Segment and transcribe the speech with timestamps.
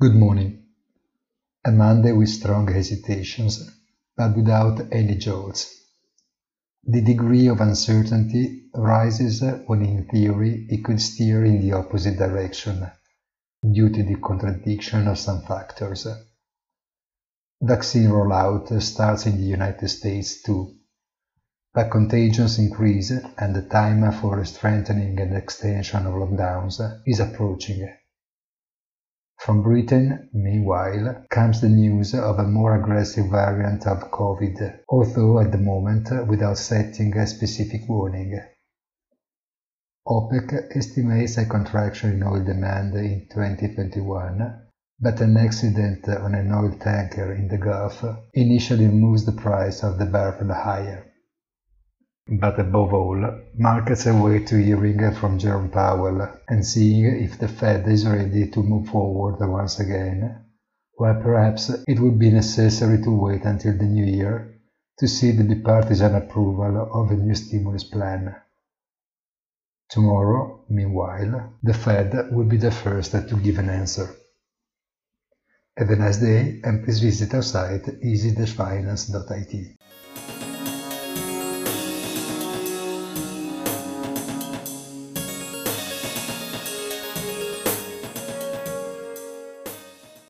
[0.00, 0.62] Good morning.
[1.66, 3.70] A Monday with strong hesitations,
[4.16, 5.78] but without any jolts.
[6.84, 12.90] The degree of uncertainty rises when in theory it could steer in the opposite direction,
[13.60, 16.06] due to the contradiction of some factors.
[17.60, 20.76] Vaccine rollout starts in the United States too,
[21.74, 27.86] but contagions increase and the time for strengthening and extension of lockdowns is approaching.
[29.40, 35.50] From Britain, meanwhile, comes the news of a more aggressive variant of COVID, although at
[35.50, 38.38] the moment without setting a specific warning.
[40.06, 44.60] OPEC estimates a contraction in oil demand in 2021,
[45.00, 48.04] but an accident on an oil tanker in the Gulf
[48.34, 51.09] initially moves the price of the barrel higher.
[52.32, 57.88] But above all, markets await to hearing from Jerome Powell and seeing if the Fed
[57.88, 60.44] is ready to move forward once again,
[60.94, 64.60] while perhaps it would be necessary to wait until the new year
[64.98, 68.36] to see the bipartisan approval of a new stimulus plan.
[69.88, 74.08] Tomorrow, meanwhile, the Fed will be the first to give an answer.
[75.76, 79.76] Have a nice day and please visit our site easy-finance.it.